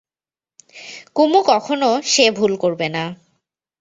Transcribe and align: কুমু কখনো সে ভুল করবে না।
কুমু 1.15 1.39
কখনো 1.47 1.89
সে 2.03 2.25
ভুল 2.31 2.53
করবে 2.57 2.87
না। 2.89 3.03